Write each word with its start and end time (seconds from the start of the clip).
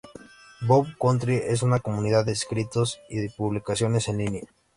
Book 0.61 0.97
Country 0.99 1.35
es 1.35 1.61
una 1.61 1.79
comunidad 1.79 2.25
de 2.25 2.31
escritos 2.31 2.99
y 3.07 3.29
publicaciones 3.29 4.07
en 4.07 4.17
línea. 4.17 4.43